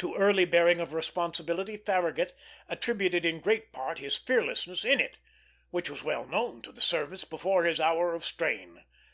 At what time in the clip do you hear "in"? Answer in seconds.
3.24-3.40, 4.84-5.00